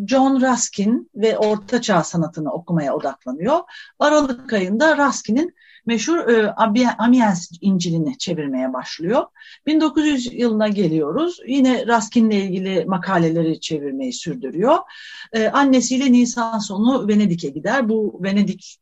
John 0.07 0.41
Ruskin 0.41 1.09
ve 1.15 1.37
Orta 1.37 1.81
Çağ 1.81 2.03
sanatını 2.03 2.51
okumaya 2.51 2.95
odaklanıyor. 2.95 3.59
Aralık 3.99 4.53
ayında 4.53 5.07
Ruskin'in 5.07 5.55
meşhur 5.85 6.17
e, 6.17 6.53
Amiens 6.97 7.51
İncil'ini 7.61 8.17
çevirmeye 8.17 8.73
başlıyor. 8.73 9.23
1900 9.65 10.33
yılına 10.33 10.67
geliyoruz. 10.67 11.39
Yine 11.47 11.85
Ruskin'le 11.87 12.31
ilgili 12.31 12.85
makaleleri 12.85 13.59
çevirmeyi 13.59 14.13
sürdürüyor. 14.13 14.77
E, 15.33 15.47
annesiyle 15.47 16.11
Nisan 16.11 16.59
sonu 16.59 17.07
Venedik'e 17.07 17.49
gider. 17.49 17.89
Bu 17.89 18.19
Venedik 18.23 18.79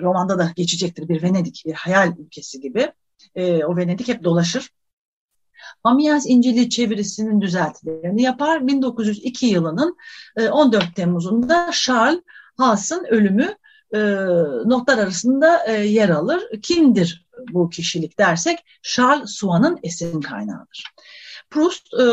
romanda 0.00 0.38
da 0.38 0.52
geçecektir 0.56 1.08
bir 1.08 1.22
Venedik, 1.22 1.62
bir 1.66 1.72
hayal 1.72 2.18
ülkesi 2.18 2.60
gibi. 2.60 2.92
E, 3.34 3.64
o 3.64 3.76
Venedik 3.76 4.08
hep 4.08 4.24
dolaşır. 4.24 4.70
Amiens 5.84 6.26
İncil'i 6.26 6.70
çevirisinin 6.70 7.40
düzeltilerini 7.40 8.22
yapar. 8.22 8.66
1902 8.66 9.46
yılının 9.46 9.96
14 10.50 10.84
e, 10.84 10.92
Temmuz'unda 10.94 11.70
Charles 11.72 12.20
Haas'ın 12.56 13.04
ölümü 13.04 13.56
e, 13.94 13.98
notlar 14.66 14.98
arasında 14.98 15.66
e, 15.66 15.72
yer 15.72 16.08
alır. 16.08 16.42
Kimdir 16.62 17.26
bu 17.52 17.70
kişilik 17.70 18.18
dersek 18.18 18.58
Charles 18.82 19.30
Suan'ın 19.30 19.78
esin 19.82 20.20
kaynağıdır. 20.20 20.84
Proust 21.50 21.94
e, 21.94 22.04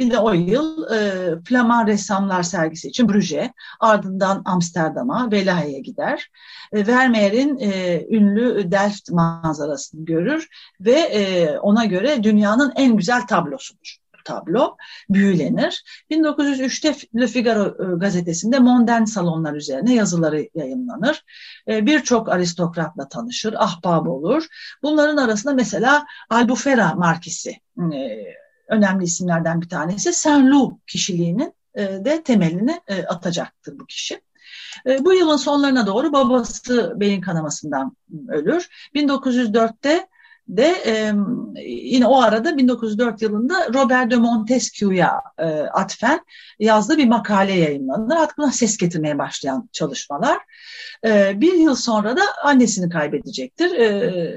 yine 0.00 0.18
o 0.18 0.32
yıl 0.32 0.90
e, 0.92 1.22
Flaman 1.44 1.86
ressamlar 1.86 2.42
sergisi 2.42 2.88
için 2.88 3.08
Brüj'e, 3.08 3.52
ardından 3.80 4.42
Amsterdam'a, 4.44 5.30
Velaha'ya 5.32 5.78
gider. 5.78 6.30
E, 6.72 6.86
Vermeer'in 6.86 7.58
e, 7.58 8.06
ünlü 8.10 8.72
Delft 8.72 9.10
manzarasını 9.10 10.04
görür 10.04 10.48
ve 10.80 11.58
ona 11.62 11.84
göre 11.84 12.22
dünyanın 12.22 12.72
en 12.76 12.96
güzel 12.96 13.26
tablosudur 13.26 14.00
tablo 14.24 14.76
büyülenir. 15.10 15.84
1903'te 16.10 16.94
Le 17.20 17.26
Figaro 17.26 17.66
e, 17.66 17.96
gazetesinde 17.96 18.58
modern 18.58 19.04
salonlar 19.04 19.54
üzerine 19.54 19.94
yazıları 19.94 20.48
yayınlanır. 20.54 21.24
E, 21.68 21.86
birçok 21.86 22.28
aristokratla 22.28 23.08
tanışır, 23.08 23.54
ahbab 23.58 24.06
olur. 24.06 24.46
Bunların 24.82 25.16
arasında 25.16 25.54
mesela 25.54 26.06
Albufera 26.30 26.94
markisi 26.94 27.50
e, 27.78 28.00
önemli 28.68 29.04
isimlerden 29.04 29.60
bir 29.60 29.68
tanesi. 29.68 30.12
Saint-Loup 30.12 30.86
kişiliğinin 30.86 31.54
de 31.76 32.22
temelini 32.22 32.80
atacaktır 33.08 33.78
bu 33.78 33.86
kişi. 33.86 34.20
Bu 35.00 35.14
yılın 35.14 35.36
sonlarına 35.36 35.86
doğru 35.86 36.12
babası 36.12 36.92
beyin 36.96 37.20
kanamasından 37.20 37.96
ölür. 38.28 38.68
1904'te 38.94 40.08
de 40.56 40.74
e, 40.86 41.12
yine 41.66 42.06
o 42.06 42.20
arada 42.20 42.56
1904 42.56 43.22
yılında 43.22 43.68
Robert 43.74 44.10
de 44.10 44.16
Montesquieu'ya 44.16 45.20
e, 45.38 45.44
atfen 45.60 46.20
yazdığı 46.58 46.96
bir 46.96 47.08
makale 47.08 47.52
yayınlanır. 47.52 48.28
Buna 48.38 48.52
ses 48.52 48.76
getirmeye 48.76 49.18
başlayan 49.18 49.68
çalışmalar. 49.72 50.38
E, 51.06 51.40
bir 51.40 51.52
yıl 51.52 51.74
sonra 51.74 52.16
da 52.16 52.22
annesini 52.44 52.90
kaybedecektir. 52.90 53.70
E, 53.70 54.34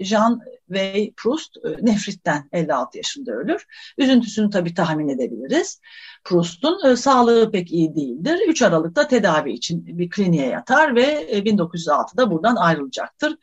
Jean 0.00 0.40
ve 0.70 1.12
Proust 1.16 1.56
nefritten 1.82 2.48
56 2.52 2.98
yaşında 2.98 3.32
ölür. 3.32 3.66
Üzüntüsünü 3.98 4.50
tabii 4.50 4.74
tahmin 4.74 5.08
edebiliriz. 5.08 5.80
Proust'un 6.24 6.90
e, 6.90 6.96
sağlığı 6.96 7.50
pek 7.50 7.72
iyi 7.72 7.94
değildir. 7.94 8.40
3 8.48 8.62
Aralık'ta 8.62 9.08
tedavi 9.08 9.52
için 9.52 9.98
bir 9.98 10.10
kliniğe 10.10 10.46
yatar 10.46 10.94
ve 10.94 11.38
1906'da 11.38 12.22
e, 12.22 12.30
buradan 12.30 12.56
ayrılacaktır. 12.56 13.36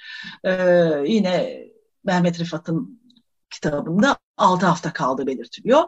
E, 0.44 0.52
yine 1.06 1.68
Mehmet 2.08 2.40
Rıfat'ın 2.40 3.02
kitabında 3.50 4.18
6 4.38 4.66
hafta 4.66 4.94
kaldığı 4.94 5.28
belirtiliyor. 5.28 5.84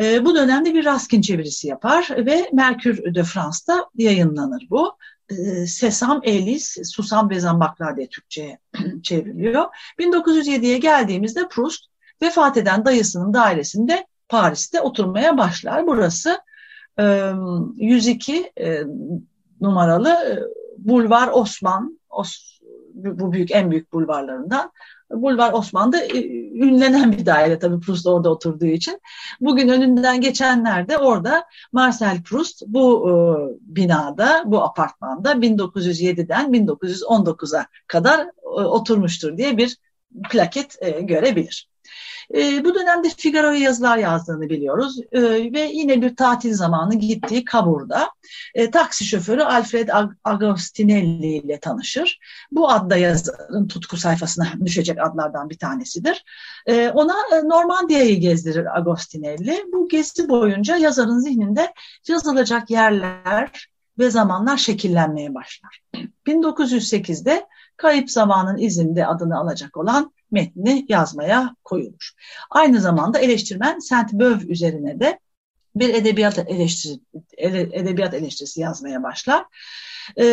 E, 0.00 0.24
bu 0.24 0.34
dönemde 0.34 0.74
bir 0.74 0.84
Raskin 0.84 1.20
çevirisi 1.20 1.68
yapar 1.68 2.08
ve 2.16 2.50
Merkür 2.52 3.14
de 3.14 3.24
France'da 3.24 3.90
yayınlanır 3.94 4.66
bu. 4.70 4.96
E, 5.30 5.66
Sesam 5.66 6.20
Elis, 6.24 6.76
Susam 6.92 7.30
ve 7.30 7.40
Zambaklar 7.40 7.96
diye 7.96 8.08
Türkçe'ye 8.08 8.58
çevriliyor. 9.02 9.64
1907'ye 9.98 10.78
geldiğimizde 10.78 11.48
Proust 11.48 11.84
vefat 12.22 12.56
eden 12.56 12.84
dayısının 12.84 13.34
dairesinde 13.34 14.06
Paris'te 14.28 14.80
oturmaya 14.80 15.38
başlar. 15.38 15.86
Burası 15.86 16.38
102 17.76 18.52
e, 18.60 18.82
numaralı 19.60 20.48
Bulvar 20.78 21.28
Osman, 21.32 22.00
bu 22.94 23.32
büyük 23.32 23.50
en 23.50 23.70
büyük 23.70 23.92
bulvarlarından. 23.92 24.72
Bulvar 25.10 25.52
Osman'da 25.52 26.04
e, 26.04 26.24
ünlenen 26.52 27.12
bir 27.12 27.26
daire 27.26 27.58
tabii 27.58 27.80
Proust 27.80 28.06
orada 28.06 28.30
oturduğu 28.30 28.66
için. 28.66 29.00
Bugün 29.40 29.68
önünden 29.68 30.20
geçenler 30.20 30.88
de 30.88 30.98
orada 30.98 31.44
Marcel 31.72 32.22
Proust 32.22 32.62
bu 32.66 33.10
e, 33.10 33.12
binada, 33.60 34.42
bu 34.46 34.62
apartmanda 34.62 35.32
1907'den 35.32 36.52
1919'a 36.52 37.66
kadar 37.86 38.20
e, 38.20 38.48
oturmuştur 38.48 39.36
diye 39.36 39.56
bir 39.56 39.76
plaket 40.30 40.76
görebilir. 41.02 41.68
E, 42.34 42.64
bu 42.64 42.74
dönemde 42.74 43.08
Figaro'ya 43.16 43.58
yazılar 43.58 43.98
yazdığını 43.98 44.50
biliyoruz 44.50 45.00
e, 45.12 45.22
ve 45.52 45.60
yine 45.60 46.02
bir 46.02 46.16
tatil 46.16 46.54
zamanı 46.54 46.94
gittiği 46.94 47.44
Kabur'da 47.44 48.10
e, 48.54 48.70
taksi 48.70 49.04
şoförü 49.04 49.42
Alfred 49.42 49.88
Agostinelli 50.24 51.26
ile 51.26 51.60
tanışır. 51.60 52.18
Bu 52.52 52.70
adda 52.70 52.96
yazarın 52.96 53.68
tutku 53.68 53.96
sayfasına 53.96 54.46
düşecek 54.64 54.98
adlardan 55.00 55.50
bir 55.50 55.58
tanesidir. 55.58 56.24
E, 56.66 56.88
ona 56.88 57.14
e, 57.32 57.48
Normandiya'yı 57.48 58.20
gezdirir 58.20 58.78
Agostinelli. 58.78 59.64
Bu 59.72 59.88
gezi 59.88 60.28
boyunca 60.28 60.76
yazarın 60.76 61.18
zihninde 61.18 61.72
yazılacak 62.08 62.70
yerler 62.70 63.68
ve 63.98 64.10
zamanlar 64.10 64.56
şekillenmeye 64.56 65.34
başlar. 65.34 65.80
1908'de 66.26 67.46
Kayıp 67.76 68.10
Zamanın 68.10 68.58
izinde 68.58 69.06
adını 69.06 69.38
alacak 69.38 69.76
olan 69.76 70.12
metni 70.30 70.86
yazmaya 70.88 71.54
koyulmuş. 71.64 72.14
Aynı 72.50 72.80
zamanda 72.80 73.18
eleştirmen 73.18 73.78
Saint-Beuve 73.78 74.46
üzerine 74.46 75.00
de 75.00 75.18
bir 75.80 75.94
edebiyat 75.94 76.38
eleştirisi, 76.38 77.00
edebiyat 77.72 78.14
eleştirisi 78.14 78.60
yazmaya 78.60 79.02
başlar. 79.02 79.44
E, 80.16 80.24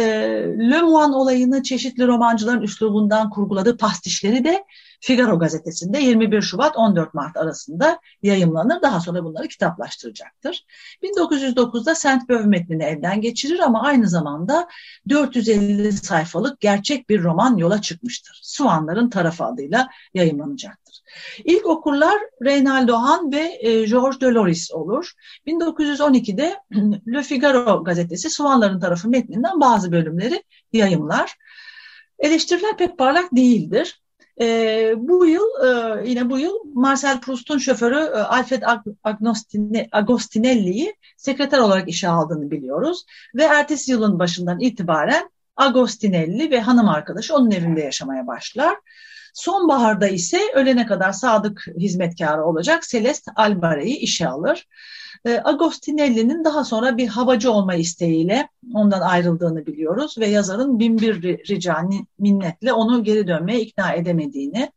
Le 0.72 0.82
Moine 0.82 1.16
olayını 1.16 1.64
çeşitli 1.64 2.08
romancıların 2.08 2.62
üslubundan 2.62 3.30
kurguladığı 3.30 3.78
pastişleri 3.78 4.44
de 4.44 4.64
Figaro 5.02 5.40
gazetesinde 5.40 6.00
21 6.00 6.42
Şubat 6.42 6.78
14 6.78 7.14
Mart 7.14 7.38
arasında 7.38 8.00
yayımlanır. 8.22 8.82
Daha 8.82 9.00
sonra 9.00 9.24
bunları 9.24 9.48
kitaplaştıracaktır. 9.48 10.66
1909'da 11.04 11.96
Saint 11.96 12.30
Beuve 12.30 12.46
metnini 12.46 12.84
elden 12.84 13.22
geçirir 13.22 13.60
ama 13.60 13.82
aynı 13.82 14.10
zamanda 14.10 14.68
450 15.10 15.92
sayfalık 15.92 16.60
gerçek 16.60 17.10
bir 17.10 17.24
roman 17.24 17.58
yola 17.58 17.82
çıkmıştır. 17.82 18.40
Suanların 18.44 19.10
tarafı 19.10 19.46
adıyla 19.46 19.90
yayımlanacaktır. 20.96 21.44
İlk 21.46 21.66
okurlar 21.66 22.16
Reynaldo 22.44 22.96
Han 22.96 23.32
ve 23.32 23.58
e, 23.60 23.86
Georges 23.86 24.22
Deloris 24.22 24.72
olur. 24.72 25.12
1912'de 25.48 26.60
Le 27.08 27.24
Figaro 27.24 27.84
gazetesi 27.84 28.30
Suanların 28.30 28.80
tarafı 28.80 29.10
metninden 29.10 29.60
bazı 29.60 29.92
bölümleri 29.92 30.44
yayımlar. 30.74 31.36
Eleştiriler 32.20 32.78
pek 32.78 32.98
parlak 32.98 33.36
değildir. 33.36 34.02
E, 34.42 34.94
bu 34.98 35.26
yıl 35.26 35.46
e, 35.66 36.10
yine 36.10 36.30
bu 36.30 36.40
yıl 36.40 36.56
Marcel 36.74 37.20
Proust'un 37.20 37.58
şoförü 37.58 37.96
e, 37.96 38.18
Alfred 38.18 38.64
Agostinelli'yi 39.92 40.96
sekreter 41.18 41.60
olarak 41.60 41.90
işe 41.90 42.10
aldığını 42.10 42.52
biliyoruz 42.52 43.06
ve 43.36 43.44
ertesi 43.44 43.92
yılın 43.92 44.20
başından 44.20 44.60
itibaren 44.60 45.30
Agostinelli 45.56 46.52
ve 46.52 46.62
hanım 46.62 46.90
arkadaşı 46.90 47.36
onun 47.36 47.52
evinde 47.52 47.82
yaşamaya 47.82 48.28
başlar. 48.28 48.78
Sonbaharda 49.36 50.08
ise 50.08 50.40
ölene 50.54 50.86
kadar 50.86 51.12
sadık 51.12 51.66
hizmetkarı 51.78 52.46
olacak 52.46 52.84
Celeste 52.84 53.32
Albare'yi 53.36 53.98
işe 53.98 54.28
alır. 54.28 54.68
E, 55.26 55.42
Agostinelli'nin 55.44 56.44
daha 56.44 56.64
sonra 56.64 56.98
bir 56.98 57.08
havacı 57.08 57.52
olma 57.52 57.76
isteğiyle 57.76 58.50
ondan 58.74 59.02
ayrıldığını 59.02 59.66
biliyoruz 59.66 60.18
ve 60.18 60.28
yazarın 60.28 60.80
binbir 60.80 61.22
rica 61.50 61.78
minnetle 62.20 62.74
onu 62.74 63.04
geri 63.04 63.28
dönmeye 63.28 63.62
ikna 63.62 63.94
edemediğini 63.94 64.72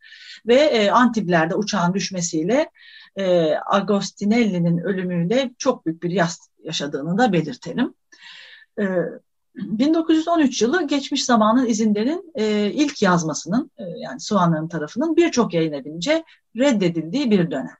ve 0.46 0.54
e, 0.54 0.90
Antibler'de 0.90 1.54
uçağın 1.54 1.94
düşmesiyle 1.94 2.70
e, 3.16 3.54
Agostinelli'nin 3.66 4.78
ölümüyle 4.78 5.50
çok 5.58 5.86
büyük 5.86 6.02
bir 6.02 6.10
yas 6.10 6.38
yaşadığını 6.64 7.18
da 7.18 7.32
belirtelim. 7.32 7.94
1913 9.58 10.62
yılı 10.62 10.86
geçmiş 10.86 11.24
zamanın 11.24 11.66
izinlerin 11.66 12.32
e, 12.34 12.70
ilk 12.72 13.02
yazmasının 13.02 13.70
e, 13.78 13.84
yani 13.84 14.20
Suanların 14.20 14.68
tarafının 14.68 15.16
birçok 15.16 15.54
yayın 15.54 15.72
evince 15.72 16.24
reddedildiği 16.56 17.30
bir 17.30 17.50
dönem. 17.50 17.76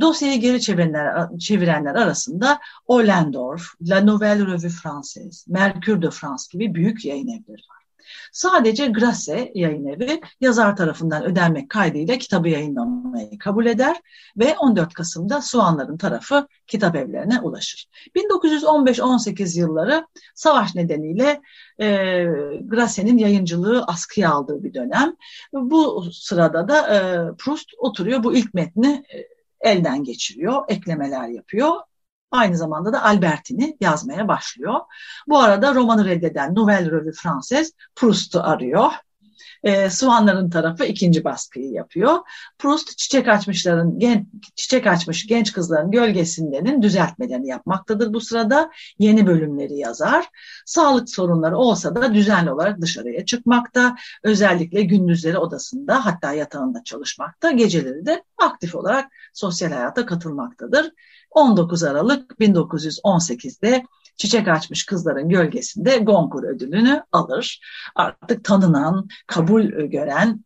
Dosyayı 0.00 0.40
geri 0.40 0.60
çevirenler, 0.60 1.38
çevirenler 1.38 1.94
arasında 1.94 2.58
Ollendorf, 2.86 3.62
La 3.82 4.00
Nouvelle 4.00 4.46
Revue 4.46 4.68
Française, 4.68 5.44
Mercure 5.48 6.02
de 6.02 6.10
France 6.10 6.44
gibi 6.50 6.74
büyük 6.74 7.04
yayın 7.04 7.28
evleri 7.28 7.62
var. 7.70 7.85
Sadece 8.32 8.86
Grasse 8.86 9.52
yayın 9.54 9.86
evi 9.86 10.20
yazar 10.40 10.76
tarafından 10.76 11.24
ödenmek 11.24 11.70
kaydıyla 11.70 12.18
kitabı 12.18 12.48
yayınlamayı 12.48 13.38
kabul 13.38 13.66
eder 13.66 13.96
ve 14.36 14.56
14 14.58 14.94
Kasım'da 14.94 15.42
Soğanların 15.42 15.96
tarafı 15.96 16.46
kitap 16.66 16.96
evlerine 16.96 17.40
ulaşır. 17.40 17.88
1915-18 18.16 19.58
yılları 19.58 20.06
savaş 20.34 20.74
nedeniyle 20.74 21.40
e, 21.80 21.86
Grasse'nin 22.60 23.18
yayıncılığı 23.18 23.84
askıya 23.84 24.30
aldığı 24.30 24.64
bir 24.64 24.74
dönem. 24.74 25.16
Bu 25.52 26.04
sırada 26.12 26.68
da 26.68 26.94
e, 26.94 26.98
Proust 27.38 27.70
oturuyor 27.78 28.22
bu 28.22 28.34
ilk 28.34 28.54
metni 28.54 29.04
e, 29.14 29.36
elden 29.70 30.04
geçiriyor, 30.04 30.64
eklemeler 30.68 31.28
yapıyor. 31.28 31.70
Aynı 32.36 32.56
zamanda 32.56 32.92
da 32.92 33.04
Albertini 33.04 33.76
yazmaya 33.80 34.28
başlıyor. 34.28 34.80
Bu 35.28 35.38
arada 35.38 35.74
romanı 35.74 36.04
reddeden 36.04 36.54
Nouvelle 36.54 36.90
Revue 36.90 37.12
Française 37.12 37.72
Proust'u 37.94 38.40
arıyor. 38.42 38.92
E, 39.62 39.90
Swanların 39.90 40.50
tarafı 40.50 40.84
ikinci 40.84 41.24
baskıyı 41.24 41.70
yapıyor. 41.70 42.18
Proust 42.58 42.98
çiçek 42.98 43.28
açmışların 43.28 43.98
gen, 43.98 44.26
çiçek 44.56 44.86
açmış 44.86 45.26
genç 45.26 45.52
kızların 45.52 45.90
gölgesindenin 45.90 46.82
düzeltmelerini 46.82 47.48
yapmaktadır. 47.48 48.14
Bu 48.14 48.20
sırada 48.20 48.70
yeni 48.98 49.26
bölümleri 49.26 49.74
yazar. 49.76 50.28
Sağlık 50.66 51.10
sorunları 51.10 51.56
olsa 51.56 51.94
da 51.94 52.14
düzenli 52.14 52.50
olarak 52.50 52.80
dışarıya 52.80 53.24
çıkmakta. 53.24 53.96
Özellikle 54.22 54.82
gündüzleri 54.82 55.38
odasında 55.38 56.06
hatta 56.06 56.32
yatağında 56.32 56.84
çalışmakta. 56.84 57.50
Geceleri 57.50 58.06
de 58.06 58.22
aktif 58.38 58.74
olarak 58.74 59.12
sosyal 59.34 59.70
hayata 59.70 60.06
katılmaktadır. 60.06 60.90
19 61.36 61.82
Aralık 61.82 62.30
1918'de 62.40 63.84
Çiçek 64.16 64.48
Açmış 64.48 64.86
Kızların 64.86 65.28
Gölgesinde 65.28 65.96
Goncourt 65.96 66.44
ödülünü 66.44 67.02
alır. 67.12 67.60
Artık 67.94 68.44
tanınan, 68.44 69.08
kabul 69.26 69.62
gören 69.64 70.44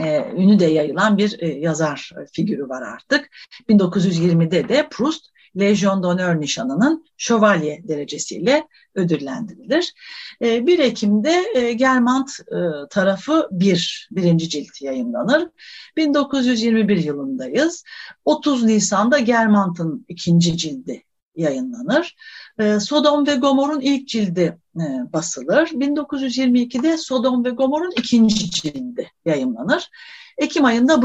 e, 0.00 0.32
ünü 0.36 0.58
de 0.58 0.64
yayılan 0.64 1.18
bir 1.18 1.36
e, 1.38 1.48
yazar 1.48 2.12
figürü 2.32 2.68
var 2.68 2.82
artık. 2.82 3.30
1920'de 3.68 4.68
de 4.68 4.88
Proust 4.90 5.31
Legion 5.58 6.02
d'Honneur 6.02 6.40
nişanının 6.40 7.06
şövalye 7.16 7.88
derecesiyle 7.88 8.66
ödüllendirilir. 8.94 9.94
1 10.40 10.78
ee, 10.78 10.82
Ekim'de 10.82 11.44
e, 11.54 11.72
Germant 11.72 12.30
e, 12.40 12.58
tarafı 12.90 13.48
1, 13.50 14.08
birinci 14.10 14.48
cilt 14.48 14.82
yayınlanır. 14.82 15.48
1921 15.96 16.96
yılındayız. 16.96 17.84
30 18.24 18.64
Nisan'da 18.64 19.18
Germant'ın 19.18 20.06
ikinci 20.08 20.56
cildi 20.56 21.02
yayınlanır. 21.36 22.16
Ee, 22.58 22.80
Sodom 22.80 23.26
ve 23.26 23.34
Gomor'un 23.34 23.80
ilk 23.80 24.08
cildi 24.08 24.58
e, 24.76 25.12
basılır. 25.12 25.66
1922'de 25.68 26.98
Sodom 26.98 27.44
ve 27.44 27.50
Gomor'un 27.50 27.92
ikinci 27.96 28.50
cildi 28.50 29.10
yayınlanır. 29.24 29.90
Ekim 30.38 30.64
ayında 30.64 31.02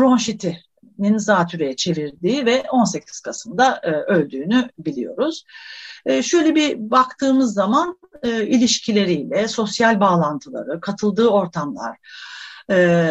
bronşitinin 0.97 1.17
zatürreye 1.17 1.75
çevirdiği 1.75 2.45
ve 2.45 2.63
18 2.71 3.19
Kasım'da 3.19 3.81
e, 3.83 3.91
öldüğünü 3.91 4.69
biliyoruz. 4.79 5.43
E, 6.05 6.23
şöyle 6.23 6.55
bir 6.55 6.77
baktığımız 6.91 7.53
zaman 7.53 7.97
e, 8.23 8.47
ilişkileriyle, 8.47 9.47
sosyal 9.47 9.99
bağlantıları, 9.99 10.79
katıldığı 10.81 11.27
ortamlar, 11.27 11.97
e, 12.71 13.10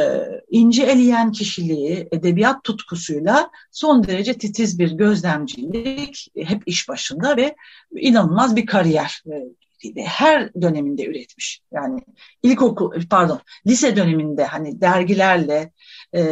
ince 0.50 0.82
eleyen 0.82 1.32
kişiliği, 1.32 2.08
edebiyat 2.12 2.64
tutkusuyla 2.64 3.50
son 3.70 4.06
derece 4.06 4.34
titiz 4.34 4.78
bir 4.78 4.92
gözlemcilik, 4.92 6.28
hep 6.36 6.62
iş 6.66 6.88
başında 6.88 7.36
ve 7.36 7.56
inanılmaz 7.96 8.56
bir 8.56 8.66
kariyer 8.66 9.22
e, 9.26 10.02
her 10.04 10.54
döneminde 10.54 11.06
üretmiş. 11.06 11.60
Yani 11.72 12.00
ilkokul, 12.42 12.92
pardon, 13.10 13.40
lise 13.66 13.96
döneminde 13.96 14.44
hani 14.44 14.80
dergilerle 14.80 15.72
e, 16.14 16.22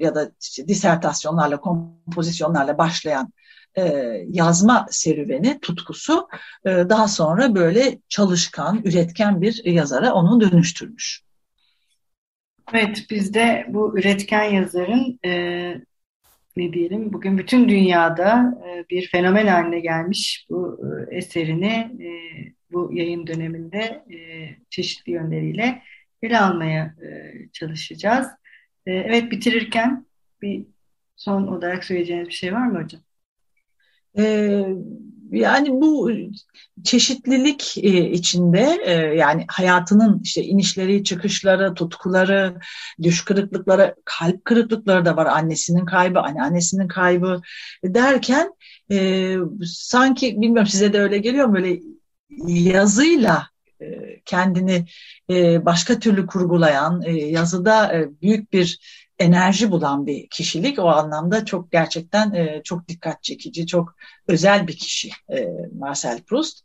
ya 0.00 0.14
da 0.14 0.30
işte 0.42 0.68
disertasyonlarla, 0.68 1.60
kompozisyonlarla 1.60 2.78
başlayan 2.78 3.32
e, 3.78 3.82
yazma 4.28 4.86
serüveni, 4.90 5.58
tutkusu 5.60 6.28
e, 6.64 6.70
daha 6.70 7.08
sonra 7.08 7.54
böyle 7.54 7.98
çalışkan, 8.08 8.80
üretken 8.84 9.40
bir 9.40 9.64
yazara 9.64 10.12
onu 10.12 10.40
dönüştürmüş. 10.40 11.22
Evet, 12.72 13.06
biz 13.10 13.34
de 13.34 13.66
bu 13.68 13.98
üretken 13.98 14.44
yazarın 14.44 15.18
e, 15.24 15.30
ne 16.56 16.72
diyelim 16.72 17.12
bugün 17.12 17.38
bütün 17.38 17.68
dünyada 17.68 18.58
e, 18.66 18.88
bir 18.90 19.08
fenomen 19.08 19.46
haline 19.46 19.80
gelmiş 19.80 20.46
bu 20.50 20.80
e, 21.10 21.16
eserini 21.16 21.72
e, 22.00 22.10
bu 22.72 22.90
yayın 22.92 23.26
döneminde 23.26 24.04
e, 24.10 24.16
çeşitli 24.70 25.12
yönleriyle 25.12 25.82
ele 26.22 26.40
almaya 26.40 26.84
e, 26.84 27.08
çalışacağız. 27.52 28.26
E, 28.86 28.92
evet, 28.92 29.30
bitirirken 29.30 30.06
bir 30.42 30.66
son 31.16 31.46
olarak 31.46 31.84
söyleyeceğiniz 31.84 32.28
bir 32.28 32.32
şey 32.32 32.52
var 32.52 32.66
mı 32.66 32.82
hocam? 32.82 33.00
Ee, 34.18 34.66
yani 35.32 35.70
bu 35.70 36.10
çeşitlilik 36.84 37.78
e, 37.78 38.10
içinde 38.10 38.78
e, 38.84 38.92
yani 38.92 39.44
hayatının 39.48 40.20
işte 40.24 40.42
inişleri, 40.42 41.04
çıkışları, 41.04 41.74
tutkuları, 41.74 42.60
düş 43.02 43.24
kırıklıkları, 43.24 43.94
kalp 44.04 44.44
kırıklıkları 44.44 45.04
da 45.04 45.16
var. 45.16 45.26
Annesinin 45.26 45.84
kaybı, 45.84 46.20
anneannesinin 46.20 46.88
kaybı 46.88 47.40
derken 47.84 48.52
e, 48.90 49.36
sanki 49.64 50.40
bilmiyorum 50.40 50.66
size 50.66 50.92
de 50.92 51.00
öyle 51.00 51.18
geliyor 51.18 51.46
mu 51.46 51.54
böyle 51.54 51.80
yazıyla 52.46 53.46
kendini 54.24 54.84
başka 55.64 55.98
türlü 55.98 56.26
kurgulayan, 56.26 57.00
yazıda 57.10 58.04
büyük 58.22 58.52
bir 58.52 58.78
enerji 59.20 59.70
bulan 59.70 60.06
bir 60.06 60.28
kişilik. 60.28 60.78
O 60.78 60.88
anlamda 60.88 61.44
çok 61.44 61.72
gerçekten 61.72 62.32
e, 62.32 62.60
çok 62.64 62.88
dikkat 62.88 63.22
çekici, 63.22 63.66
çok 63.66 63.94
özel 64.28 64.66
bir 64.66 64.76
kişi 64.76 65.10
e, 65.32 65.46
Marcel 65.78 66.22
Proust. 66.22 66.64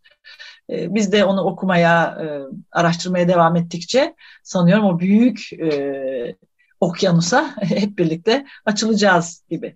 E, 0.70 0.96
biz 0.96 1.12
de 1.12 1.26
onu 1.26 1.42
okumaya, 1.42 2.18
e, 2.22 2.26
araştırmaya 2.72 3.28
devam 3.28 3.56
ettikçe 3.56 4.16
sanıyorum 4.44 4.86
o 4.86 5.00
büyük 5.00 5.54
e, 5.54 6.36
okyanusa 6.80 7.56
hep 7.62 7.98
birlikte 7.98 8.46
açılacağız 8.66 9.44
gibi. 9.50 9.76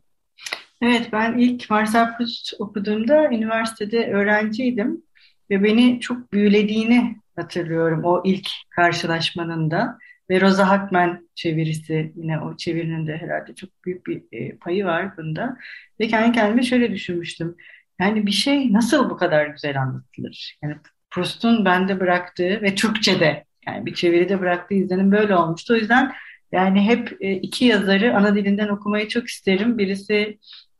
Evet, 0.82 1.10
ben 1.12 1.38
ilk 1.38 1.70
Marcel 1.70 2.18
Proust 2.18 2.54
okuduğumda 2.60 3.26
üniversitede 3.26 4.12
öğrenciydim 4.12 5.04
ve 5.50 5.64
beni 5.64 6.00
çok 6.00 6.34
büyülediğini 6.34 7.16
hatırlıyorum 7.40 8.04
o 8.04 8.22
ilk 8.26 8.50
karşılaşmanın 8.70 9.72
da. 9.72 9.98
Ve 10.30 10.42
Rosa 10.42 10.70
Hackman 10.70 11.30
çevirisi 11.36 12.14
yine 12.16 12.40
o 12.40 12.58
çevirinin 12.58 13.08
de 13.08 13.18
herhalde 13.18 13.56
çok 13.56 13.70
büyük 13.86 14.08
bir 14.08 14.24
e, 14.32 14.58
payı 14.58 14.86
var 14.86 15.18
bunda. 15.18 15.58
Ve 16.00 16.08
kendi 16.08 16.32
kendime 16.32 16.64
şöyle 16.64 16.92
düşünmüştüm. 16.92 17.56
Yani 18.00 18.26
bir 18.26 18.32
şey 18.32 18.74
nasıl 18.74 19.10
bu 19.10 19.18
kadar 19.18 19.46
güzel 19.46 19.82
anlatılır? 19.82 20.58
Yani 20.64 20.76
Proust'un 21.12 21.66
bende 21.66 22.00
bıraktığı 22.00 22.62
ve 22.62 22.76
Türkçe'de 22.76 23.46
yani 23.68 23.86
bir 23.86 23.94
çeviride 23.94 24.40
bıraktığı 24.40 24.74
izlenim 24.76 25.12
böyle 25.12 25.36
olmuştu. 25.36 25.74
O 25.74 25.78
yüzden 25.78 26.12
yani 26.52 26.82
hep 26.82 27.18
e, 27.22 27.34
iki 27.34 27.66
yazarı 27.66 28.18
ana 28.18 28.36
dilinden 28.36 28.68
okumayı 28.68 29.08
çok 29.08 29.28
isterim. 29.28 29.78
Birisi 29.78 30.40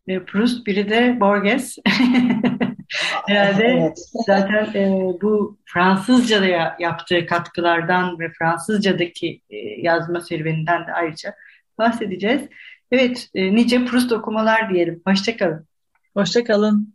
e, 0.10 0.26
Proust, 0.26 0.68
biri 0.68 0.90
de 0.90 1.18
Borges. 1.20 1.78
Herhalde 3.28 3.64
evet. 3.64 3.98
zaten 4.26 4.66
e, 4.74 5.14
bu 5.22 5.58
Fransızca'da 5.66 6.76
yaptığı 6.80 7.26
katkılardan 7.26 8.20
ve 8.20 8.32
Fransızca'daki 8.40 9.42
e, 9.50 9.58
yazma 9.58 10.22
serüveninden 10.22 10.88
de 10.88 10.94
ayrıca 10.94 11.36
bahsedeceğiz. 11.78 12.42
Evet, 12.92 13.30
e, 13.36 13.56
nice 13.56 13.86
Proust 13.86 14.12
okumalar 14.12 14.74
diyelim. 14.74 15.02
Hoşçakalın. 15.06 15.68
Hoşçakalın. 16.14 16.94